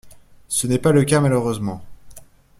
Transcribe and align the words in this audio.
Ce 0.47 0.65
n’est 0.65 0.79
pas 0.79 0.93
le 0.93 1.03
cas, 1.03 1.19
malheureusement. 1.21 1.83